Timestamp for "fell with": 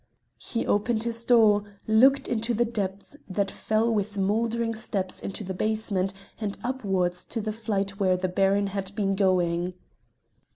3.51-4.17